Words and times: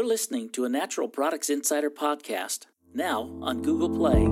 You're 0.00 0.08
listening 0.08 0.48
to 0.52 0.64
a 0.64 0.68
Natural 0.70 1.08
Products 1.08 1.50
Insider 1.50 1.90
podcast, 1.90 2.64
now 2.94 3.30
on 3.42 3.60
Google 3.60 3.90
Play. 3.90 4.26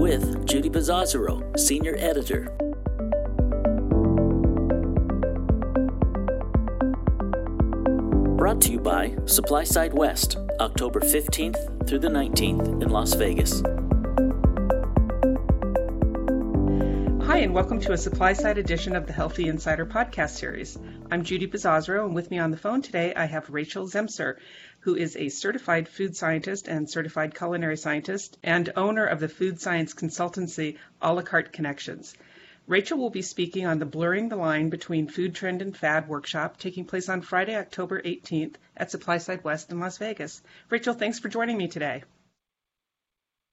With 0.00 0.46
Judie 0.46 0.70
Bizzozero, 0.70 1.58
Senior 1.58 1.94
Editor. 1.98 2.44
Brought 8.38 8.62
to 8.62 8.72
you 8.72 8.80
by 8.80 9.14
Supply 9.26 9.64
Side 9.64 9.92
West, 9.92 10.38
October 10.60 11.00
15th 11.00 11.86
through 11.86 11.98
the 11.98 12.08
19th 12.08 12.82
in 12.82 12.88
Las 12.88 13.12
Vegas. 13.12 13.62
Hi, 17.36 17.42
and 17.42 17.52
welcome 17.52 17.80
to 17.80 17.92
a 17.92 17.98
supply 17.98 18.32
side 18.32 18.56
edition 18.56 18.96
of 18.96 19.06
the 19.06 19.12
Healthy 19.12 19.48
Insider 19.48 19.84
podcast 19.84 20.38
series. 20.38 20.78
I'm 21.10 21.22
Judie 21.22 21.46
Bizzozero, 21.46 22.06
and 22.06 22.14
with 22.14 22.30
me 22.30 22.38
on 22.38 22.50
the 22.50 22.56
phone 22.56 22.80
today 22.80 23.12
I 23.14 23.26
have 23.26 23.50
Rachel 23.50 23.86
Zemser, 23.86 24.36
who 24.80 24.96
is 24.96 25.16
a 25.16 25.28
certified 25.28 25.86
food 25.86 26.16
scientist 26.16 26.66
and 26.66 26.88
certified 26.88 27.34
culinary 27.34 27.76
scientist 27.76 28.38
and 28.42 28.72
owner 28.74 29.04
of 29.04 29.20
the 29.20 29.28
food 29.28 29.60
science 29.60 29.92
consultancy 29.92 30.78
A 31.02 31.12
la 31.12 31.20
Carte 31.20 31.52
Connections. 31.52 32.14
Rachel 32.66 32.96
will 32.96 33.10
be 33.10 33.20
speaking 33.20 33.66
on 33.66 33.80
the 33.80 33.84
Blurring 33.84 34.30
the 34.30 34.36
Line 34.36 34.70
Between 34.70 35.06
Food 35.06 35.34
Trend 35.34 35.60
and 35.60 35.76
Fad 35.76 36.08
workshop 36.08 36.56
taking 36.56 36.86
place 36.86 37.10
on 37.10 37.20
Friday, 37.20 37.54
October 37.54 38.00
18th 38.00 38.54
at 38.78 38.90
Supply 38.90 39.18
Side 39.18 39.44
West 39.44 39.70
in 39.70 39.78
Las 39.78 39.98
Vegas. 39.98 40.40
Rachel, 40.70 40.94
thanks 40.94 41.18
for 41.18 41.28
joining 41.28 41.58
me 41.58 41.68
today. 41.68 42.02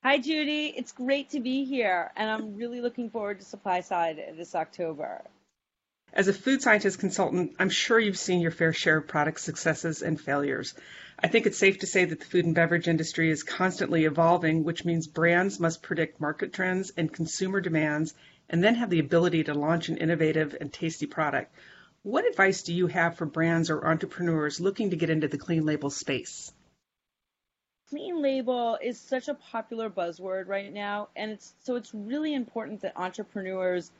Hi, 0.05 0.17
Judy. 0.17 0.73
It's 0.75 0.91
great 0.91 1.29
to 1.29 1.39
be 1.39 1.63
here, 1.63 2.11
and 2.17 2.29
I'm 2.29 2.57
really 2.57 2.81
looking 2.81 3.09
forward 3.09 3.39
to 3.39 3.45
Supply 3.45 3.79
Side 3.79 4.21
this 4.35 4.53
October. 4.53 5.21
As 6.11 6.27
a 6.27 6.33
food 6.33 6.61
scientist 6.61 6.99
consultant, 6.99 7.53
I'm 7.57 7.69
sure 7.69 7.97
you've 7.97 8.17
seen 8.17 8.41
your 8.41 8.51
fair 8.51 8.73
share 8.73 8.97
of 8.97 9.07
product 9.07 9.39
successes 9.39 10.01
and 10.01 10.19
failures. 10.19 10.73
I 11.17 11.29
think 11.29 11.45
it's 11.45 11.57
safe 11.57 11.79
to 11.79 11.87
say 11.87 12.03
that 12.03 12.19
the 12.19 12.25
food 12.25 12.43
and 12.43 12.53
beverage 12.53 12.89
industry 12.89 13.31
is 13.31 13.43
constantly 13.43 14.03
evolving, 14.03 14.65
which 14.65 14.83
means 14.83 15.07
brands 15.07 15.57
must 15.57 15.81
predict 15.81 16.19
market 16.19 16.51
trends 16.51 16.91
and 16.97 17.09
consumer 17.09 17.61
demands 17.61 18.13
and 18.49 18.61
then 18.61 18.75
have 18.75 18.89
the 18.89 18.99
ability 18.99 19.45
to 19.45 19.53
launch 19.53 19.87
an 19.87 19.95
innovative 19.95 20.53
and 20.59 20.73
tasty 20.73 21.05
product. 21.05 21.55
What 22.01 22.27
advice 22.27 22.63
do 22.63 22.73
you 22.73 22.87
have 22.87 23.15
for 23.15 23.25
brands 23.25 23.69
or 23.69 23.87
entrepreneurs 23.87 24.59
looking 24.59 24.89
to 24.89 24.97
get 24.97 25.09
into 25.09 25.29
the 25.29 25.37
clean 25.37 25.65
label 25.65 25.89
space? 25.89 26.51
Clean 27.93 28.23
label 28.23 28.75
is 28.81 28.99
such 28.99 29.27
a 29.27 29.35
popular 29.35 29.87
buzzword 29.87 30.47
right 30.47 30.73
now 30.73 31.09
and 31.15 31.29
it's 31.29 31.53
so 31.63 31.75
it's 31.75 31.93
really 31.93 32.33
important 32.33 32.81
that 32.81 32.97
entrepreneurs 32.97 33.91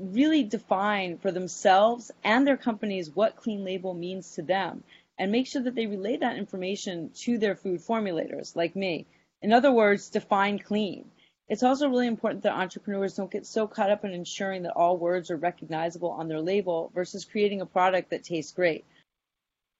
really 0.00 0.42
define 0.42 1.18
for 1.18 1.30
themselves 1.30 2.10
and 2.24 2.46
their 2.46 2.56
companies 2.56 3.14
what 3.14 3.36
clean 3.36 3.62
label 3.62 3.92
means 3.92 4.36
to 4.36 4.42
them 4.42 4.82
and 5.18 5.30
make 5.30 5.46
sure 5.46 5.60
that 5.60 5.74
they 5.74 5.86
relay 5.86 6.16
that 6.16 6.38
information 6.38 7.10
to 7.14 7.36
their 7.36 7.54
food 7.54 7.78
formulators 7.80 8.56
like 8.56 8.74
me. 8.74 9.04
In 9.42 9.52
other 9.52 9.70
words 9.70 10.08
define 10.08 10.58
clean. 10.58 11.04
It's 11.46 11.62
also 11.62 11.90
really 11.90 12.06
important 12.06 12.42
that 12.44 12.56
entrepreneurs 12.56 13.16
don't 13.16 13.30
get 13.30 13.44
so 13.44 13.66
caught 13.66 13.90
up 13.90 14.02
in 14.02 14.14
ensuring 14.14 14.62
that 14.62 14.76
all 14.76 14.96
words 14.96 15.30
are 15.30 15.36
recognizable 15.36 16.10
on 16.10 16.28
their 16.28 16.40
label 16.40 16.90
versus 16.94 17.26
creating 17.26 17.60
a 17.60 17.66
product 17.66 18.08
that 18.10 18.24
tastes 18.24 18.52
great 18.52 18.86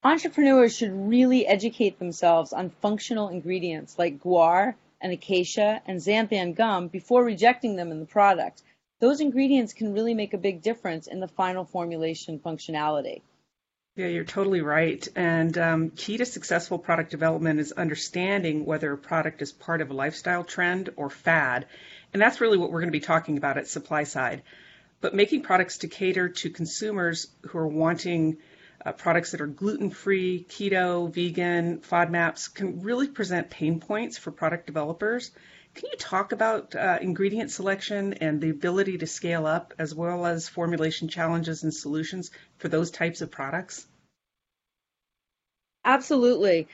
Entrepreneurs 0.06 0.76
should 0.76 0.92
really 0.92 1.48
educate 1.48 1.98
themselves 1.98 2.52
on 2.52 2.70
functional 2.70 3.28
ingredients 3.28 3.98
like 3.98 4.22
guar 4.22 4.76
and 5.00 5.12
acacia 5.12 5.82
and 5.84 5.98
xanthan 5.98 6.54
gum 6.54 6.86
before 6.86 7.24
rejecting 7.24 7.74
them 7.74 7.90
in 7.90 7.98
the 7.98 8.06
product. 8.06 8.62
Those 9.00 9.20
ingredients 9.20 9.72
can 9.72 9.92
really 9.92 10.14
make 10.14 10.32
a 10.32 10.38
big 10.38 10.62
difference 10.62 11.08
in 11.08 11.18
the 11.18 11.26
final 11.26 11.64
formulation 11.64 12.38
functionality. 12.38 13.22
Yeah, 13.96 14.06
you're 14.06 14.22
totally 14.22 14.60
right. 14.60 15.08
And 15.16 15.58
um, 15.58 15.90
key 15.90 16.18
to 16.18 16.24
successful 16.24 16.78
product 16.78 17.10
development 17.10 17.58
is 17.58 17.72
understanding 17.72 18.64
whether 18.64 18.92
a 18.92 18.98
product 18.98 19.42
is 19.42 19.50
part 19.50 19.80
of 19.80 19.90
a 19.90 19.94
lifestyle 19.94 20.44
trend 20.44 20.90
or 20.94 21.10
fad. 21.10 21.66
And 22.12 22.22
that's 22.22 22.40
really 22.40 22.58
what 22.58 22.70
we're 22.70 22.80
going 22.80 22.92
to 22.92 23.00
be 23.00 23.00
talking 23.00 23.38
about 23.38 23.58
at 23.58 23.66
Supply 23.66 24.04
Side. 24.04 24.44
But 25.00 25.16
making 25.16 25.42
products 25.42 25.78
to 25.78 25.88
cater 25.88 26.28
to 26.28 26.50
consumers 26.50 27.26
who 27.48 27.58
are 27.58 27.66
wanting 27.66 28.36
uh, 28.86 28.92
products 28.92 29.32
that 29.32 29.40
are 29.40 29.48
gluten 29.48 29.90
free, 29.90 30.46
keto, 30.48 31.12
vegan, 31.12 31.80
FODMAPs 31.80 32.54
can 32.54 32.82
really 32.82 33.08
present 33.08 33.50
pain 33.50 33.80
points 33.80 34.16
for 34.16 34.30
product 34.30 34.64
developers. 34.64 35.32
Can 35.74 35.90
you 35.90 35.98
talk 35.98 36.30
about 36.30 36.76
uh, 36.76 36.98
ingredient 37.02 37.50
selection 37.50 38.14
and 38.14 38.40
the 38.40 38.50
ability 38.50 38.98
to 38.98 39.06
scale 39.08 39.44
up, 39.44 39.74
as 39.76 39.92
well 39.92 40.24
as 40.24 40.48
formulation 40.48 41.08
challenges 41.08 41.64
and 41.64 41.74
solutions 41.74 42.30
for 42.58 42.68
those 42.68 42.92
types 42.92 43.22
of 43.22 43.30
products? 43.32 43.84
Absolutely. 45.84 46.68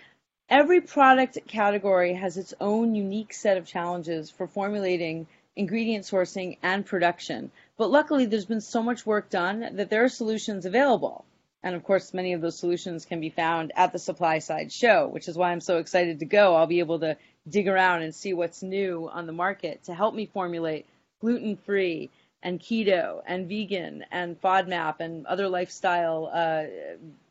Every 0.50 0.82
product 0.82 1.38
category 1.48 2.12
has 2.12 2.36
its 2.36 2.52
own 2.60 2.94
unique 2.94 3.32
set 3.32 3.56
of 3.56 3.66
challenges 3.66 4.30
for 4.30 4.46
formulating 4.46 5.26
ingredient 5.56 6.04
sourcing 6.04 6.58
and 6.62 6.84
production. 6.84 7.50
But 7.78 7.90
luckily, 7.90 8.26
there's 8.26 8.44
been 8.44 8.60
so 8.60 8.82
much 8.82 9.06
work 9.06 9.30
done 9.30 9.76
that 9.76 9.88
there 9.88 10.04
are 10.04 10.10
solutions 10.10 10.66
available. 10.66 11.24
And 11.62 11.74
of 11.76 11.84
course, 11.84 12.12
many 12.12 12.32
of 12.32 12.40
those 12.40 12.58
solutions 12.58 13.04
can 13.04 13.20
be 13.20 13.30
found 13.30 13.72
at 13.76 13.92
the 13.92 13.98
supply 13.98 14.40
side 14.40 14.72
show, 14.72 15.06
which 15.06 15.28
is 15.28 15.36
why 15.36 15.52
I'm 15.52 15.60
so 15.60 15.78
excited 15.78 16.18
to 16.18 16.24
go. 16.24 16.56
I'll 16.56 16.66
be 16.66 16.80
able 16.80 17.00
to 17.00 17.16
dig 17.48 17.68
around 17.68 18.02
and 18.02 18.14
see 18.14 18.32
what's 18.34 18.62
new 18.62 19.08
on 19.12 19.26
the 19.26 19.32
market 19.32 19.84
to 19.84 19.94
help 19.94 20.14
me 20.14 20.26
formulate 20.26 20.86
gluten 21.20 21.56
free 21.56 22.10
and 22.42 22.58
keto 22.58 23.22
and 23.26 23.48
vegan 23.48 24.04
and 24.10 24.40
FODMAP 24.40 24.96
and 25.00 25.26
other 25.26 25.48
lifestyle 25.48 26.30
uh, 26.32 26.64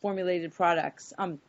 formulated 0.01 0.53
products. 0.53 1.13
Um, 1.17 1.39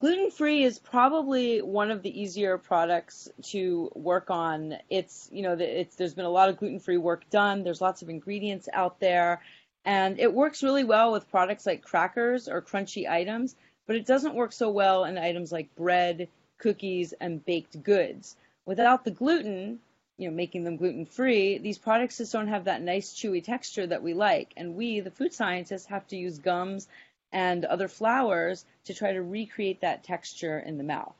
gluten 0.00 0.30
free 0.30 0.64
is 0.64 0.78
probably 0.78 1.60
one 1.60 1.90
of 1.90 2.02
the 2.02 2.20
easier 2.20 2.56
products 2.56 3.28
to 3.50 3.90
work 3.94 4.30
on. 4.30 4.76
It's 4.88 5.28
you 5.30 5.42
know 5.42 5.56
it's 5.58 5.96
there's 5.96 6.14
been 6.14 6.24
a 6.24 6.30
lot 6.30 6.48
of 6.48 6.56
gluten 6.56 6.80
free 6.80 6.96
work 6.96 7.28
done. 7.30 7.62
There's 7.62 7.82
lots 7.82 8.00
of 8.00 8.08
ingredients 8.08 8.68
out 8.72 9.00
there 9.00 9.42
and 9.84 10.18
it 10.18 10.32
works 10.32 10.62
really 10.62 10.84
well 10.84 11.12
with 11.12 11.30
products 11.30 11.66
like 11.66 11.82
crackers 11.82 12.48
or 12.48 12.62
crunchy 12.62 13.08
items, 13.08 13.54
but 13.86 13.96
it 13.96 14.06
doesn't 14.06 14.34
work 14.34 14.52
so 14.52 14.70
well 14.70 15.04
in 15.04 15.18
items 15.18 15.52
like 15.52 15.74
bread, 15.74 16.28
cookies, 16.58 17.12
and 17.20 17.44
baked 17.44 17.82
goods. 17.82 18.36
Without 18.64 19.04
the 19.04 19.10
gluten, 19.10 19.80
you 20.16 20.30
know, 20.30 20.34
making 20.34 20.64
them 20.64 20.76
gluten 20.76 21.04
free, 21.04 21.58
these 21.58 21.76
products 21.76 22.18
just 22.18 22.32
don't 22.32 22.48
have 22.48 22.64
that 22.64 22.80
nice 22.80 23.12
chewy 23.12 23.42
texture 23.44 23.86
that 23.86 24.02
we 24.02 24.14
like. 24.14 24.52
And 24.56 24.74
we, 24.74 25.00
the 25.00 25.10
food 25.10 25.34
scientists, 25.34 25.86
have 25.86 26.06
to 26.08 26.16
use 26.16 26.38
gums 26.38 26.88
and 27.32 27.64
other 27.64 27.88
flours 27.88 28.64
to 28.84 28.94
try 28.94 29.12
to 29.12 29.22
recreate 29.22 29.80
that 29.80 30.04
texture 30.04 30.58
in 30.58 30.78
the 30.78 30.84
mouth. 30.84 31.14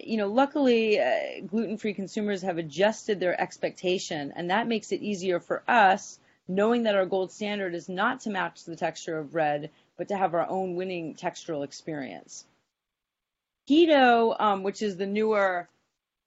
You 0.00 0.18
know, 0.18 0.28
luckily, 0.28 1.00
uh, 1.00 1.40
gluten 1.46 1.76
free 1.78 1.94
consumers 1.94 2.42
have 2.42 2.58
adjusted 2.58 3.18
their 3.18 3.40
expectation, 3.40 4.32
and 4.36 4.50
that 4.50 4.68
makes 4.68 4.92
it 4.92 5.00
easier 5.00 5.40
for 5.40 5.62
us 5.66 6.18
knowing 6.48 6.84
that 6.84 6.94
our 6.94 7.06
gold 7.06 7.32
standard 7.32 7.74
is 7.74 7.88
not 7.88 8.20
to 8.20 8.30
match 8.30 8.64
the 8.64 8.76
texture 8.76 9.18
of 9.18 9.34
red, 9.34 9.70
but 9.96 10.08
to 10.08 10.16
have 10.16 10.34
our 10.34 10.48
own 10.48 10.76
winning 10.76 11.14
textural 11.14 11.64
experience. 11.64 12.44
Keto, 13.68 14.40
um, 14.40 14.62
which 14.62 14.82
is 14.82 14.96
the 14.96 15.06
newer 15.06 15.68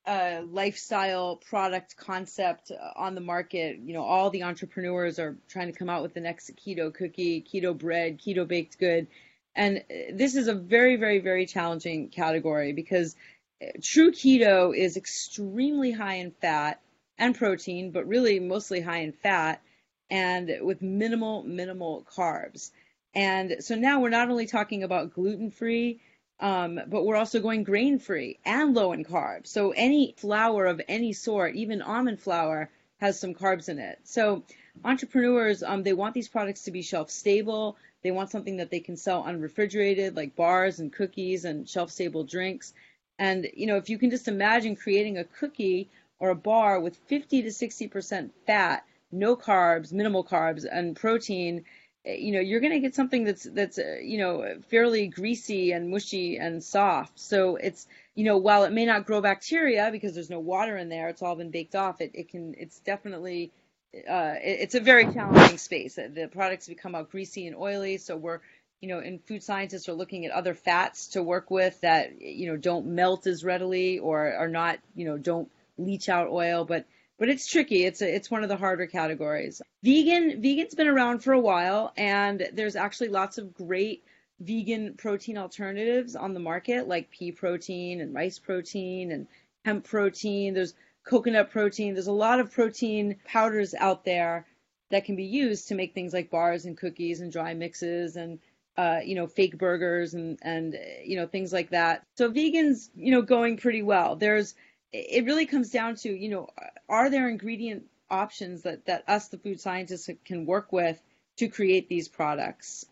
uh, 0.06 0.42
lifestyle 0.52 1.38
product 1.38 1.96
concept 1.96 2.72
on 2.96 3.16
the 3.16 3.22
market, 3.22 3.78
you 3.78 3.94
know, 3.94 4.04
all 4.04 4.30
the 4.30 4.44
entrepreneurs 4.44 5.20
are 5.20 5.38
trying 5.48 5.72
to 5.72 5.78
come 5.78 5.90
out 5.90 6.02
with 6.02 6.14
the 6.14 6.20
next 6.20 6.52
keto 6.56 6.94
cookie, 6.94 7.42
keto 7.42 7.78
bread, 7.78 8.20
keto 8.20 8.48
baked 8.48 8.78
good. 8.80 9.08
And 9.56 9.84
this 10.12 10.36
is 10.36 10.48
a 10.48 10.54
very, 10.54 10.96
very, 10.96 11.20
very 11.20 11.46
challenging 11.46 12.10
category 12.10 12.74
because 12.74 13.16
uh, 13.62 13.68
true 13.82 14.12
keto 14.12 14.76
is 14.76 14.98
extremely 14.98 15.92
high 15.92 16.16
in 16.16 16.32
fat 16.32 16.82
and 17.18 17.38
protein, 17.38 17.92
but 17.92 18.08
really 18.08 18.40
mostly 18.40 18.82
high 18.82 19.00
in 19.00 19.12
fat 19.12 19.62
and 20.10 20.60
with 20.62 20.82
minimal, 20.82 21.44
minimal 21.44 22.06
carbs. 22.16 22.72
And 23.14 23.58
so 23.60 23.76
now 23.76 24.02
we're 24.02 24.10
not 24.10 24.30
only 24.30 24.46
talking 24.46 24.84
about 24.84 25.14
gluten 25.14 25.52
free, 25.52 26.00
um, 26.40 26.80
but 26.88 27.06
we're 27.06 27.18
also 27.18 27.42
going 27.42 27.64
grain 27.64 28.00
free 28.00 28.40
and 28.46 28.74
low 28.74 28.94
in 28.94 29.04
carbs. 29.04 29.48
So 29.48 29.72
any 29.72 30.14
flour 30.18 30.66
of 30.68 30.82
any 30.88 31.14
sort, 31.14 31.56
even 31.56 31.82
almond 31.82 32.22
flour, 32.22 32.70
has 33.00 33.20
some 33.20 33.34
carbs 33.34 33.70
in 33.70 33.80
it. 33.80 34.00
So 34.04 34.44
entrepreneurs, 34.84 35.64
um, 35.64 35.84
they 35.84 35.94
want 35.94 36.14
these 36.14 36.28
products 36.28 36.64
to 36.64 36.72
be 36.72 36.82
shelf 36.82 37.10
stable. 37.10 37.78
They 38.04 38.12
want 38.12 38.30
something 38.30 38.58
that 38.58 38.70
they 38.70 38.80
can 38.80 38.96
sell 38.96 39.24
unrefrigerated, 39.24 40.16
like 40.16 40.36
bars 40.36 40.80
and 40.80 40.92
cookies 40.92 41.46
and 41.46 41.68
shelf 41.68 41.92
stable 41.92 42.24
drinks. 42.24 42.74
And 43.18 43.50
you 43.54 43.68
know, 43.68 43.76
if 43.76 43.90
you 43.90 43.98
can 43.98 44.10
just 44.10 44.28
imagine 44.28 44.76
creating 44.76 45.18
a 45.18 45.26
cookie 45.26 45.90
or 46.20 46.30
a 46.30 46.36
bar 46.36 46.80
with 46.80 46.96
50 47.08 47.44
to 47.44 47.50
60% 47.50 48.30
fat 48.46 48.86
no 49.12 49.36
carbs, 49.36 49.92
minimal 49.92 50.24
carbs, 50.24 50.66
and 50.70 50.96
protein, 50.96 51.66
eh, 52.06 52.16
you 52.16 52.32
know, 52.32 52.40
you're 52.40 52.60
going 52.60 52.74
to 52.74 52.80
get 52.80 52.96
something 52.96 53.24
that's 53.24 53.44
that's 53.44 53.78
uh, 53.78 53.98
you 54.02 54.18
know 54.18 54.60
fairly 54.70 55.08
greasy 55.08 55.72
and 55.72 55.90
mushy 55.90 56.38
and 56.38 56.64
soft. 56.64 57.20
So 57.20 57.56
it's 57.56 57.88
you 58.16 58.26
know 58.26 58.38
while 58.38 58.64
it 58.64 58.72
may 58.72 58.86
not 58.86 59.06
grow 59.06 59.22
bacteria 59.22 59.90
because 59.92 60.14
there's 60.14 60.30
no 60.30 60.40
water 60.40 60.78
in 60.78 60.90
there, 60.90 61.10
it's 61.10 61.22
all 61.22 61.36
been 61.36 61.52
baked 61.52 61.76
off. 61.76 62.02
It 62.02 62.12
it 62.14 62.30
can 62.30 62.56
it's 62.58 62.80
definitely 62.80 63.52
uh, 63.94 64.36
it, 64.44 64.60
it's 64.62 64.76
a 64.76 64.80
very 64.80 65.12
challenging 65.12 65.58
space. 65.58 65.96
The 65.96 66.30
products 66.32 66.68
become 66.68 66.96
out 66.96 67.12
greasy 67.12 67.48
and 67.48 67.56
oily, 67.56 67.98
so 67.98 68.16
we're 68.16 68.40
you 68.82 68.88
know, 68.88 69.00
and 69.00 69.24
food 69.26 69.44
scientists 69.44 69.90
are 69.90 69.94
looking 69.94 70.26
at 70.26 70.32
other 70.32 70.54
fats 70.54 71.10
to 71.10 71.24
work 71.24 71.52
with 71.52 71.80
that, 71.82 72.22
you 72.22 72.48
know, 72.48 72.58
don't 72.58 72.86
melt 72.86 73.28
as 73.28 73.44
readily 73.44 74.00
or 74.00 74.34
are 74.34 74.48
not, 74.48 74.80
you 74.96 75.06
know, 75.06 75.18
don't 75.18 75.52
leach 75.78 76.08
out 76.08 76.30
oil, 76.30 76.64
but 76.64 76.86
but 77.20 77.30
it's 77.30 77.46
tricky. 77.46 77.86
It's 77.86 78.02
a, 78.02 78.16
it's 78.16 78.32
one 78.32 78.44
of 78.44 78.50
the 78.50 78.58
harder 78.58 78.88
categories. 78.88 79.62
Vegan 79.84 80.42
vegan's 80.42 80.74
been 80.74 80.88
around 80.88 81.20
for 81.20 81.34
a 81.34 81.40
while, 81.40 81.94
and 81.98 82.50
there's 82.54 82.76
actually 82.76 83.10
lots 83.10 83.38
of 83.38 83.54
great 83.54 84.04
vegan 84.40 84.96
protein 84.96 85.38
alternatives 85.38 86.16
on 86.16 86.34
the 86.34 86.40
market, 86.40 86.88
like 86.88 87.12
pea 87.12 87.32
protein 87.32 88.02
and 88.02 88.16
rice 88.16 88.40
protein 88.40 89.12
and 89.12 89.28
hemp 89.66 89.86
protein. 89.86 90.54
There's 90.54 90.74
coconut 91.04 91.52
protein. 91.52 91.94
There's 91.94 92.08
a 92.08 92.12
lot 92.14 92.40
of 92.40 92.52
protein 92.52 93.18
powders 93.26 93.74
out 93.74 94.06
there 94.06 94.46
that 94.92 95.06
can 95.06 95.16
be 95.16 95.26
used 95.26 95.68
to 95.68 95.76
make 95.76 95.94
things 95.94 96.14
like 96.14 96.32
bars 96.32 96.66
and 96.66 96.78
cookies 96.78 97.20
and 97.20 97.32
dry 97.32 97.54
mixes 97.54 98.16
and 98.16 98.40
uh, 98.78 99.00
you 99.04 99.16
know 99.16 99.28
fake 99.28 99.58
burgers 99.58 100.14
and 100.14 100.40
and 100.42 100.78
you 101.04 101.18
know 101.18 101.28
things 101.28 101.52
like 101.52 101.72
that. 101.72 102.04
So 102.16 102.32
vegans 102.32 102.90
you 102.96 103.12
know 103.12 103.22
going 103.22 103.58
pretty 103.58 103.82
well. 103.82 104.16
There's 104.16 104.56
it 104.92 105.26
really 105.26 105.46
comes 105.46 105.70
down 105.70 105.96
to 105.96 106.10
you 106.10 106.30
know 106.30 106.50
are 106.88 107.10
there 107.10 107.30
ingredient 107.30 107.84
options 108.10 108.64
that 108.64 108.86
that 108.86 109.04
us 109.08 109.28
the 109.28 109.38
food 109.38 109.60
scientists 109.60 110.10
can 110.26 110.46
work 110.46 110.72
with 110.72 111.00
to 111.38 111.48
create 111.48 111.90
these 111.90 112.08
products? 112.08 112.86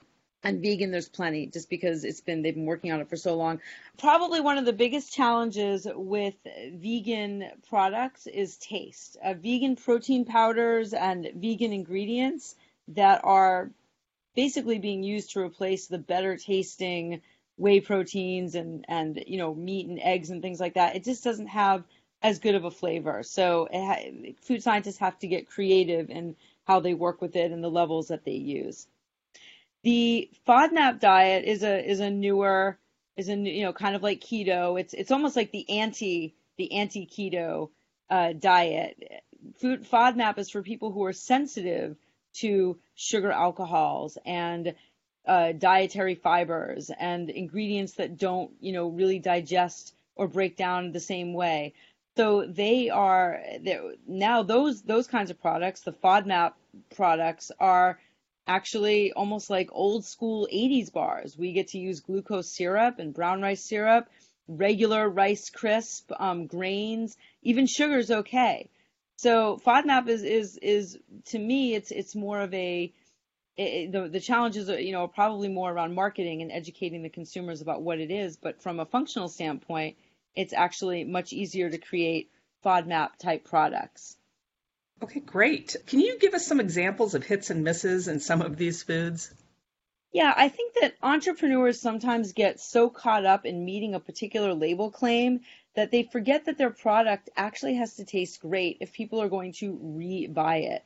And 0.43 0.61
vegan 0.61 0.91
there's 0.91 1.09
plenty 1.09 1.47
just 1.47 1.69
because 1.69 2.03
it's 2.03 2.21
been 2.21 2.41
they've 2.41 2.53
been 2.53 2.65
working 2.65 2.91
on 2.91 3.01
it 3.01 3.09
for 3.09 3.17
so 3.17 3.35
long. 3.35 3.59
Probably 3.97 4.39
one 4.39 4.57
of 4.57 4.65
the 4.65 4.73
biggest 4.73 5.11
challenges 5.11 5.87
with 5.91 6.35
vegan 6.71 7.49
products 7.67 8.27
is 8.27 8.57
taste. 8.57 9.17
Uh, 9.23 9.33
vegan 9.33 9.75
protein 9.75 10.25
powders 10.25 10.93
and 10.93 11.29
vegan 11.35 11.73
ingredients 11.73 12.55
that 12.89 13.21
are 13.23 13.71
basically 14.35 14.77
being 14.77 15.03
used 15.03 15.31
to 15.31 15.39
replace 15.39 15.87
the 15.87 15.97
better 15.97 16.37
tasting 16.37 17.21
whey 17.57 17.79
proteins 17.79 18.55
and 18.55 18.85
and 18.87 19.23
you 19.27 19.37
know 19.37 19.53
meat 19.53 19.87
and 19.87 19.99
eggs 20.01 20.29
and 20.29 20.41
things 20.41 20.59
like 20.59 20.75
that 20.75 20.95
it 20.95 21.03
just 21.03 21.23
doesn't 21.23 21.47
have 21.47 21.83
as 22.21 22.39
good 22.39 22.55
of 22.55 22.65
a 22.65 22.71
flavor 22.71 23.23
so 23.23 23.67
ha- 23.71 24.11
food 24.41 24.63
scientists 24.63 24.97
have 24.97 25.17
to 25.19 25.27
get 25.27 25.49
creative 25.49 26.09
in 26.09 26.35
how 26.65 26.79
they 26.79 26.93
work 26.93 27.21
with 27.21 27.35
it 27.35 27.51
and 27.51 27.63
the 27.63 27.69
levels 27.69 28.07
that 28.07 28.23
they 28.25 28.31
use 28.31 28.87
the 29.83 30.29
FODMAP 30.47 30.99
diet 30.99 31.45
is 31.45 31.63
a 31.63 31.89
is 31.89 31.99
a 31.99 32.09
newer 32.09 32.77
is 33.15 33.29
a 33.29 33.35
you 33.35 33.63
know 33.63 33.73
kind 33.73 33.95
of 33.95 34.03
like 34.03 34.19
keto. 34.21 34.79
It's 34.79 34.93
it's 34.93 35.11
almost 35.11 35.35
like 35.35 35.51
the 35.51 35.79
anti 35.79 36.35
the 36.57 36.73
anti 36.73 37.05
keto 37.05 37.69
uh, 38.09 38.33
diet. 38.33 39.23
Food 39.59 39.87
FODMAP 39.89 40.37
is 40.39 40.49
for 40.49 40.61
people 40.61 40.91
who 40.91 41.03
are 41.05 41.13
sensitive 41.13 41.95
to 42.33 42.77
sugar 42.95 43.31
alcohols 43.31 44.17
and 44.25 44.75
uh, 45.27 45.51
dietary 45.51 46.15
fibers 46.15 46.89
and 46.89 47.29
ingredients 47.29 47.93
that 47.93 48.17
don't 48.17 48.51
you 48.59 48.71
know 48.71 48.87
really 48.87 49.19
digest 49.19 49.93
or 50.15 50.27
break 50.27 50.57
down 50.57 50.91
the 50.91 50.99
same 50.99 51.33
way. 51.33 51.73
So 52.15 52.45
they 52.47 52.89
are 52.89 53.39
now 54.07 54.43
those 54.43 54.81
those 54.81 55.07
kinds 55.07 55.29
of 55.29 55.39
products, 55.39 55.81
the 55.81 55.91
FODMAP 55.91 56.53
products, 56.95 57.51
are 57.59 57.99
actually 58.47 59.11
almost 59.11 59.49
like 59.49 59.69
old 59.71 60.05
school 60.05 60.47
80s 60.51 60.91
bars. 60.91 61.37
We 61.37 61.51
get 61.51 61.69
to 61.69 61.79
use 61.79 61.99
glucose 61.99 62.49
syrup 62.49 62.97
and 62.97 63.13
brown 63.13 63.41
rice 63.41 63.63
syrup, 63.63 64.09
regular 64.47 65.07
rice 65.07 65.49
crisp, 65.49 66.11
um, 66.17 66.47
grains, 66.47 67.17
even 67.43 67.67
sugar 67.67 67.97
is 67.97 68.09
okay. 68.09 68.69
So 69.17 69.59
FODMAP 69.65 70.07
is 70.07 70.23
is 70.23 70.57
is 70.57 70.97
to 71.25 71.39
me 71.39 71.75
it's 71.75 71.91
it's 71.91 72.15
more 72.15 72.39
of 72.39 72.53
a 72.53 72.91
it, 73.57 73.91
the 73.91 74.07
the 74.07 74.19
challenges 74.19 74.69
are 74.69 74.79
you 74.79 74.91
know 74.91 75.07
probably 75.07 75.49
more 75.49 75.71
around 75.71 75.95
marketing 75.95 76.41
and 76.41 76.51
educating 76.51 77.03
the 77.03 77.09
consumers 77.09 77.61
about 77.61 77.81
what 77.81 77.99
it 77.99 78.11
is, 78.11 78.37
but 78.37 78.61
from 78.61 78.79
a 78.79 78.85
functional 78.85 79.27
standpoint, 79.27 79.97
it's 80.35 80.53
actually 80.53 81.03
much 81.03 81.33
easier 81.33 81.69
to 81.69 81.77
create 81.77 82.31
FODMAP 82.63 83.17
type 83.17 83.45
products. 83.45 84.15
Okay, 85.01 85.19
great. 85.19 85.75
Can 85.85 85.99
you 85.99 86.17
give 86.19 86.33
us 86.33 86.47
some 86.47 86.59
examples 86.59 87.13
of 87.13 87.23
hits 87.23 87.49
and 87.49 87.63
misses 87.63 88.07
in 88.07 88.19
some 88.19 88.41
of 88.41 88.57
these 88.57 88.83
foods? 88.83 89.31
Yeah, 90.11 90.33
I 90.35 90.49
think 90.49 90.73
that 90.81 90.95
entrepreneurs 91.03 91.79
sometimes 91.79 92.33
get 92.33 92.59
so 92.59 92.89
caught 92.89 93.25
up 93.25 93.45
in 93.45 93.65
meeting 93.65 93.93
a 93.93 93.99
particular 93.99 94.53
label 94.53 94.89
claim 94.89 95.41
that 95.75 95.91
they 95.91 96.03
forget 96.03 96.45
that 96.45 96.57
their 96.57 96.71
product 96.71 97.29
actually 97.35 97.75
has 97.75 97.97
to 97.97 98.05
taste 98.05 98.41
great 98.41 98.77
if 98.79 98.93
people 98.93 99.21
are 99.21 99.29
going 99.29 99.53
to 99.53 99.77
re-buy 99.79 100.57
it. 100.57 100.83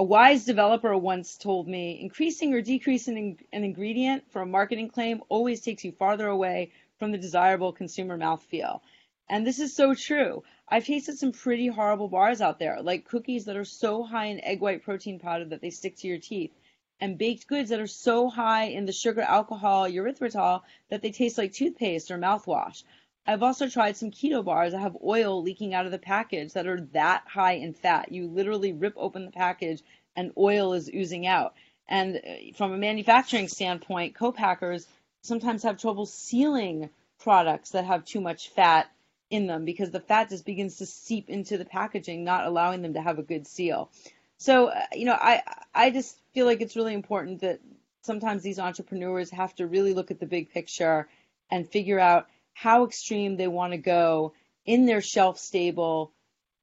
A 0.00 0.02
wise 0.02 0.46
developer 0.46 0.96
once 0.96 1.36
told 1.36 1.68
me 1.68 2.00
increasing 2.00 2.54
or 2.54 2.62
decreasing 2.62 3.38
an 3.52 3.64
ingredient 3.64 4.24
for 4.32 4.40
a 4.40 4.46
marketing 4.46 4.88
claim 4.88 5.22
always 5.28 5.60
takes 5.60 5.84
you 5.84 5.92
farther 5.92 6.26
away 6.26 6.72
from 6.98 7.12
the 7.12 7.18
desirable 7.18 7.70
consumer 7.74 8.16
mouthfeel. 8.16 8.80
And 9.28 9.46
this 9.46 9.60
is 9.60 9.76
so 9.76 9.92
true. 9.92 10.42
I've 10.66 10.86
tasted 10.86 11.18
some 11.18 11.32
pretty 11.32 11.66
horrible 11.66 12.08
bars 12.08 12.40
out 12.40 12.58
there, 12.58 12.80
like 12.80 13.04
cookies 13.04 13.44
that 13.44 13.58
are 13.58 13.64
so 13.66 14.02
high 14.02 14.28
in 14.28 14.42
egg 14.42 14.62
white 14.62 14.82
protein 14.82 15.18
powder 15.18 15.44
that 15.44 15.60
they 15.60 15.68
stick 15.68 15.96
to 15.96 16.08
your 16.08 16.16
teeth, 16.16 16.54
and 16.98 17.18
baked 17.18 17.46
goods 17.46 17.68
that 17.68 17.78
are 17.78 17.86
so 17.86 18.30
high 18.30 18.68
in 18.68 18.86
the 18.86 18.92
sugar 18.92 19.20
alcohol 19.20 19.84
erythritol 19.86 20.62
that 20.88 21.02
they 21.02 21.10
taste 21.10 21.36
like 21.36 21.52
toothpaste 21.52 22.10
or 22.10 22.16
mouthwash. 22.16 22.84
I've 23.30 23.44
also 23.44 23.68
tried 23.68 23.96
some 23.96 24.10
keto 24.10 24.44
bars 24.44 24.72
that 24.72 24.80
have 24.80 24.96
oil 25.04 25.40
leaking 25.40 25.72
out 25.72 25.86
of 25.86 25.92
the 25.92 25.98
package 25.98 26.54
that 26.54 26.66
are 26.66 26.80
that 26.92 27.22
high 27.28 27.52
in 27.52 27.74
fat. 27.74 28.10
You 28.10 28.26
literally 28.26 28.72
rip 28.72 28.94
open 28.96 29.24
the 29.24 29.30
package 29.30 29.82
and 30.16 30.32
oil 30.36 30.72
is 30.72 30.90
oozing 30.92 31.28
out. 31.28 31.54
And 31.88 32.16
uh, 32.16 32.56
from 32.56 32.72
a 32.72 32.76
manufacturing 32.76 33.46
standpoint, 33.46 34.16
co-packers 34.16 34.84
sometimes 35.22 35.62
have 35.62 35.80
trouble 35.80 36.06
sealing 36.06 36.90
products 37.20 37.70
that 37.70 37.84
have 37.84 38.04
too 38.04 38.20
much 38.20 38.48
fat 38.48 38.90
in 39.30 39.46
them 39.46 39.64
because 39.64 39.92
the 39.92 40.00
fat 40.00 40.30
just 40.30 40.44
begins 40.44 40.78
to 40.78 40.86
seep 40.86 41.30
into 41.30 41.56
the 41.56 41.64
packaging, 41.64 42.24
not 42.24 42.46
allowing 42.46 42.82
them 42.82 42.94
to 42.94 43.00
have 43.00 43.20
a 43.20 43.22
good 43.22 43.46
seal. 43.46 43.92
So, 44.38 44.70
uh, 44.70 44.86
you 44.92 45.04
know, 45.04 45.14
I 45.14 45.42
I 45.72 45.90
just 45.90 46.18
feel 46.34 46.46
like 46.46 46.60
it's 46.62 46.74
really 46.74 46.94
important 46.94 47.42
that 47.42 47.60
sometimes 48.02 48.42
these 48.42 48.58
entrepreneurs 48.58 49.30
have 49.30 49.54
to 49.54 49.68
really 49.68 49.94
look 49.94 50.10
at 50.10 50.18
the 50.18 50.26
big 50.26 50.50
picture 50.50 51.06
and 51.48 51.68
figure 51.68 52.00
out 52.00 52.26
how 52.52 52.84
extreme 52.84 53.36
they 53.36 53.48
want 53.48 53.72
to 53.72 53.78
go 53.78 54.32
in 54.66 54.86
their 54.86 55.00
shelf 55.00 55.38
stable 55.38 56.12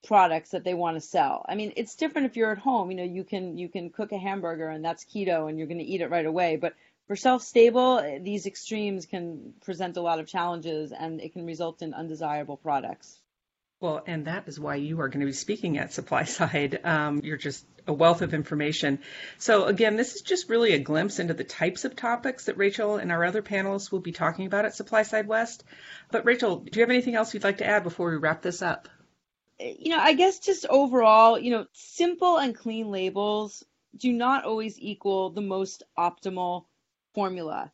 products 0.05 0.51
that 0.51 0.63
they 0.63 0.73
want 0.73 0.95
to 0.95 1.01
sell. 1.01 1.45
I 1.47 1.55
mean, 1.55 1.73
it's 1.75 1.95
different 1.95 2.27
if 2.27 2.37
you're 2.37 2.51
at 2.51 2.57
home, 2.57 2.91
you 2.91 2.97
know, 2.97 3.03
you 3.03 3.23
can 3.23 3.57
you 3.57 3.67
can 3.67 3.89
cook 3.89 4.11
a 4.11 4.17
hamburger 4.17 4.69
and 4.69 4.83
that's 4.83 5.05
keto 5.05 5.49
and 5.49 5.57
you're 5.57 5.67
going 5.67 5.79
to 5.79 5.83
eat 5.83 6.01
it 6.01 6.09
right 6.09 6.25
away, 6.25 6.55
but 6.55 6.75
for 7.07 7.15
self-stable, 7.15 8.19
these 8.21 8.45
extremes 8.45 9.05
can 9.05 9.53
present 9.63 9.95
a 9.95 10.01
lot 10.01 10.19
of 10.19 10.27
challenges 10.27 10.91
and 10.91 11.21
it 11.21 11.31
can 11.31 11.45
result 11.45 11.81
in 11.81 11.93
undesirable 11.93 12.57
products. 12.57 13.21
Well, 13.79 14.01
and 14.07 14.25
that 14.25 14.47
is 14.47 14.59
why 14.59 14.75
you 14.75 14.99
are 15.01 15.07
going 15.07 15.19
to 15.19 15.27
be 15.27 15.33
speaking 15.33 15.77
at 15.77 15.93
Supply 15.93 16.23
Side. 16.23 16.79
Um, 16.83 17.21
you're 17.23 17.37
just 17.37 17.65
a 17.85 17.93
wealth 17.93 18.21
of 18.21 18.33
information. 18.33 18.99
So, 19.37 19.65
again, 19.65 19.95
this 19.95 20.15
is 20.15 20.21
just 20.21 20.49
really 20.49 20.73
a 20.73 20.79
glimpse 20.79 21.19
into 21.19 21.35
the 21.35 21.43
types 21.43 21.85
of 21.85 21.95
topics 21.95 22.45
that 22.45 22.57
Rachel 22.57 22.97
and 22.97 23.11
our 23.11 23.23
other 23.23 23.43
panelists 23.43 23.91
will 23.91 23.99
be 23.99 24.11
talking 24.11 24.47
about 24.47 24.65
at 24.65 24.75
Supply 24.75 25.03
Side 25.03 25.27
West. 25.27 25.63
But, 26.11 26.25
Rachel, 26.25 26.57
do 26.57 26.79
you 26.79 26.81
have 26.81 26.89
anything 26.89 27.15
else 27.15 27.33
you'd 27.33 27.43
like 27.43 27.59
to 27.59 27.67
add 27.67 27.83
before 27.83 28.09
we 28.09 28.17
wrap 28.17 28.41
this 28.41 28.63
up? 28.63 28.89
You 29.59 29.91
know, 29.91 29.99
I 29.99 30.13
guess 30.13 30.39
just 30.39 30.65
overall, 30.67 31.39
you 31.39 31.51
know, 31.51 31.65
simple 31.73 32.37
and 32.37 32.55
clean 32.55 32.89
labels 32.89 33.63
do 33.95 34.11
not 34.11 34.43
always 34.43 34.79
equal 34.79 35.29
the 35.29 35.41
most 35.41 35.83
optimal 35.97 36.65
formula. 37.13 37.71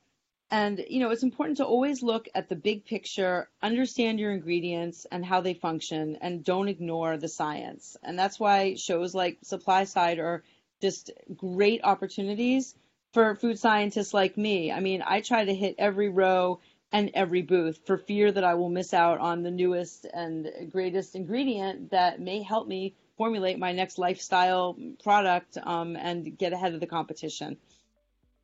And, 0.54 0.86
you 0.88 1.00
know, 1.00 1.10
it's 1.10 1.24
important 1.24 1.58
to 1.58 1.66
always 1.66 2.04
look 2.04 2.30
at 2.36 2.48
the 2.48 2.56
big 2.56 2.86
picture, 2.86 3.50
understand 3.64 4.20
your 4.20 4.32
ingredients 4.32 5.08
and 5.12 5.26
how 5.26 5.42
they 5.42 5.56
function, 5.56 6.20
and 6.22 6.44
don't 6.44 6.68
ignore 6.68 7.18
the 7.18 7.28
science. 7.28 7.98
And 8.04 8.20
that's 8.20 8.40
why 8.40 8.76
shows 8.76 9.16
like 9.16 9.40
Supply 9.42 9.86
Side 9.86 10.20
are 10.20 10.44
just 10.80 11.10
great 11.36 11.84
opportunities 11.84 12.76
for 13.14 13.34
food 13.34 13.58
scientists 13.58 14.14
like 14.14 14.38
me. 14.38 14.72
I 14.72 14.80
mean, 14.80 15.02
I 15.04 15.22
try 15.22 15.44
to 15.44 15.56
hit 15.56 15.74
every 15.80 16.10
row 16.10 16.60
and 16.92 17.10
every 17.16 17.42
booth 17.42 17.80
for 17.88 17.98
fear 17.98 18.32
that 18.32 18.44
I 18.44 18.54
will 18.54 18.70
miss 18.70 18.94
out 18.94 19.18
on 19.18 19.42
the 19.42 19.50
newest 19.50 20.06
and 20.14 20.52
greatest 20.72 21.16
ingredient 21.16 21.90
that 21.90 22.22
may 22.22 22.44
help 22.44 22.68
me 22.68 22.94
formulate 23.18 23.58
my 23.58 23.72
next 23.72 23.98
lifestyle 23.98 24.78
product 25.04 25.58
um, 25.64 25.96
and 25.96 26.38
get 26.38 26.54
ahead 26.54 26.76
of 26.76 26.80
the 26.80 26.86
competition. 26.86 27.58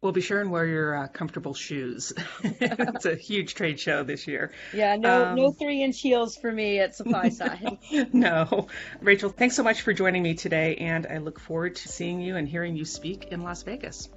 Well, 0.01 0.13
be 0.13 0.21
sure 0.21 0.39
and 0.39 0.49
wear 0.49 0.65
your 0.65 0.95
uh, 0.95 1.07
comfortable 1.09 1.53
shoes. 1.53 2.13
it's 2.43 3.05
a 3.05 3.15
huge 3.15 3.53
trade 3.53 3.77
show 3.77 4.01
this 4.03 4.27
year. 4.27 4.53
Yeah, 4.73 4.95
no, 4.95 5.25
um, 5.25 5.35
no 5.35 5.51
three 5.51 5.83
inch 5.83 5.99
heels 5.99 6.37
for 6.37 6.53
me 6.53 6.79
at 6.79 6.95
Supply 6.95 7.27
Side. 7.29 7.77
no, 8.13 8.67
Rachel, 9.01 9.29
thanks 9.29 9.57
so 9.57 9.63
much 9.63 9.81
for 9.81 9.91
joining 9.91 10.23
me 10.23 10.35
today, 10.35 10.75
and 10.77 11.05
I 11.05 11.17
look 11.17 11.37
forward 11.37 11.75
to 11.75 11.89
seeing 11.89 12.21
you 12.21 12.37
and 12.37 12.47
hearing 12.47 12.77
you 12.77 12.85
speak 12.85 13.25
in 13.31 13.41
Las 13.43 13.63
Vegas. 13.63 14.07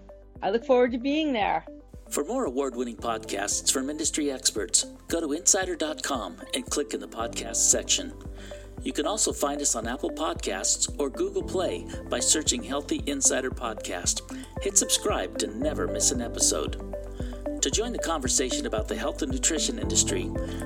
I 0.41 0.51
look 0.51 0.65
forward 0.65 0.93
to 0.93 0.99
being 0.99 1.33
there. 1.33 1.65
For 2.11 2.25
more 2.25 2.45
award-winning 2.45 2.99
podcasts 2.99 3.73
from 3.73 3.91
industry 3.91 4.31
experts, 4.31 4.87
go 5.09 5.21
to 5.21 5.33
insider.com 5.33 6.37
and 6.55 6.65
click 6.67 6.95
in 6.95 7.01
the 7.01 7.09
podcast 7.09 7.57
section. 7.57 8.13
You 8.83 8.93
can 8.93 9.07
also 9.07 9.33
find 9.33 9.61
us 9.61 9.77
on 9.77 9.87
Apple 9.87 10.11
Podcasts 10.11 10.93
or 10.99 11.09
Google 11.09 11.43
Play 11.43 11.87
by 12.11 12.19
searching 12.19 12.63
Healthy 12.63 13.03
Insider 13.07 13.51
Podcast. 13.51 14.23
Hit 14.61 14.77
subscribe 14.77 15.39
to 15.39 15.47
never 15.47 15.87
miss 15.87 16.11
an 16.11 16.21
episode. 16.21 16.83
To 17.63 17.71
join 17.71 17.93
the 17.93 17.99
conversation 17.99 18.67
about 18.67 18.89
the 18.89 18.97
health 18.97 19.23
and 19.23 19.31
nutrition 19.31 19.79
industry, 19.79 20.25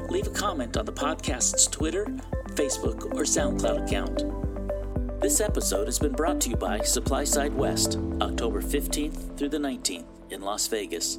leave 0.09 0.27
a 0.27 0.31
comment 0.31 0.79
on 0.79 0.87
the 0.87 0.93
podcast's 0.93 1.67
Twitter, 1.67 2.07
Facebook, 2.53 3.05
or 3.15 3.25
SoundCloud 3.25 3.87
account. 3.87 5.21
This 5.21 5.43
episode 5.43 5.87
has 5.87 5.99
been 5.99 6.13
brought 6.13 6.41
to 6.43 6.51
you 6.51 6.57
by 6.57 6.81
Supply 6.81 7.25
Side 7.25 7.53
West, 7.53 7.99
October 8.23 8.63
15th 8.63 9.37
through 9.37 9.51
the 9.51 9.59
19th 9.59 10.07
in 10.31 10.41
Las 10.41 10.69
Vegas. 10.69 11.19